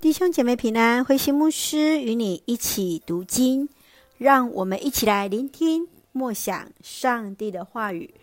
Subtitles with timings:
[0.00, 3.68] 弟兄姐妹平安，慧馨牧师与你一起读经，
[4.16, 8.14] 让我们一起来聆听默想上帝的话语。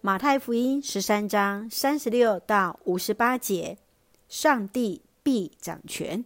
[0.00, 3.76] 马太福音十三章三十六到五十八节，
[4.26, 6.24] 上帝必掌权。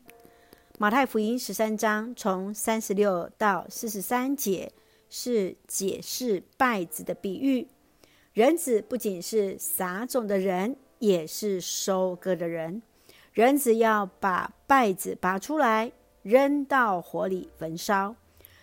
[0.79, 4.71] 马太福音十三章从三十六到四十三节
[5.11, 7.67] 是解释稗子的比喻。
[8.35, 12.83] 人子不仅是撒种的人，也是收割的人。
[13.33, 15.91] 人子要把稗子拔出来，
[16.21, 18.15] 扔到火里焚烧。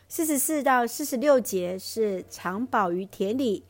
[0.08, 3.64] 四十四到四十六节是藏宝于田里，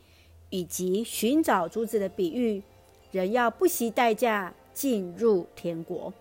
[0.50, 2.62] 以及寻找珠子的比喻。
[3.12, 6.14] 人要不惜代价进入天国。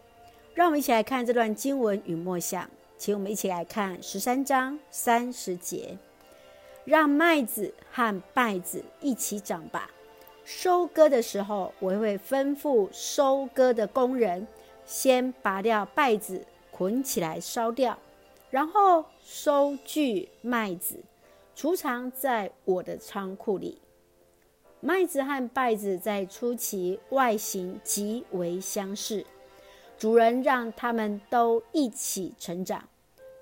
[0.55, 2.71] 让我们一起来看这段经文与默想。
[2.97, 5.99] 请我们一起来看十三章三十节：
[6.85, 9.91] 让麦子和稗子一起长吧。
[10.45, 14.47] 收割的时候，我会吩咐收割的工人。
[14.89, 17.99] 先拔掉稗子，捆起来烧掉，
[18.51, 20.97] 然后收据麦子，
[21.55, 23.79] 储藏在我的仓库里。
[24.81, 29.27] 麦子和稗子在初期外形极为相似，
[29.99, 32.89] 主人让它们都一起成长，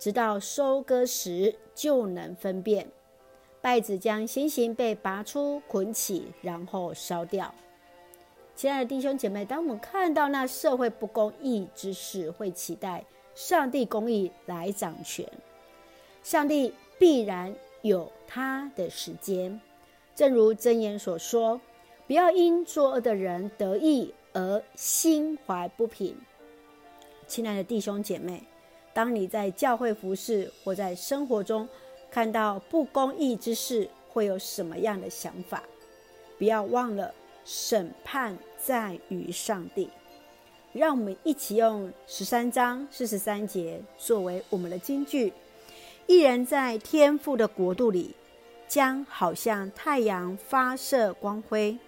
[0.00, 2.88] 直到收割时就能分辨。
[3.62, 7.54] 稗子将先行被拔出，捆起，然后烧掉。
[8.56, 13.04] 亲爱的弟兄姐妹，当我们看到那社会不公义之事，会期待
[13.34, 15.30] 上帝公义来掌权。
[16.22, 19.60] 上帝必然有他的时间，
[20.14, 21.60] 正如箴言所说
[22.08, 26.16] ：“不要因作恶的人得意而心怀不平。”
[27.28, 28.42] 亲爱的弟兄姐妹，
[28.94, 31.68] 当你在教会服侍或在生活中
[32.10, 35.62] 看到不公义之事，会有什么样的想法？
[36.38, 37.12] 不要忘了。
[37.46, 39.88] 审判在于上帝，
[40.72, 45.32] 让我们一起用十三章四十三节作为我们的金句。
[46.08, 48.16] 一人在天父的国度里，
[48.66, 51.78] 将好像太阳发射光辉。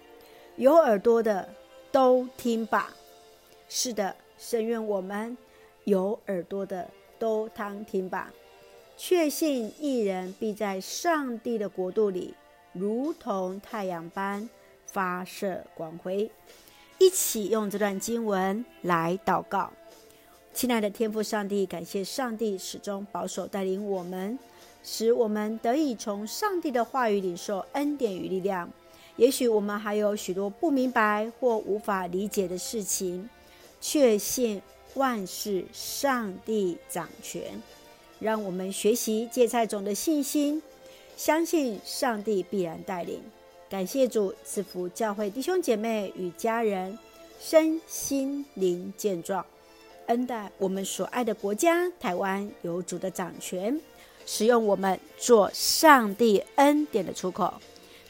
[0.55, 1.49] 有耳朵的
[1.91, 2.93] 都听吧。
[3.67, 5.37] 是的，深愿我们
[5.83, 8.31] 有耳朵的都当听吧。
[8.95, 12.33] 确信一人必在上帝的国度里，
[12.71, 14.49] 如同太阳般。
[14.91, 16.29] 发射光辉，
[16.97, 19.71] 一起用这段经文来祷告。
[20.53, 24.37] 亲爱的天父上帝，感谢上帝始终保守带领我们，
[24.83, 28.69] 使我们得以从上帝的话语领受恩典与力量。
[29.15, 33.29] 也许我们还有许多不明白或无法理解的事情，
[33.79, 34.61] 确信
[34.95, 37.61] 万事上帝掌权，
[38.19, 40.61] 让我们学习芥菜种的信心，
[41.15, 43.21] 相信上帝必然带领。
[43.69, 46.97] 感谢主赐福教会弟兄姐妹与家人
[47.39, 49.45] 身心灵健壮，
[50.07, 53.79] 恩待我们所爱的国家台湾有主的掌权，
[54.25, 57.53] 使用我们做上帝恩典的出口。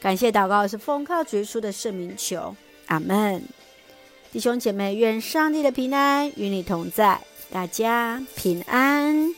[0.00, 2.56] 感谢祷告是奉靠主耶稣的圣名求，
[2.86, 3.44] 阿门。
[4.32, 9.34] 弟兄姐妹，愿上帝的平安与你同在，大家平安。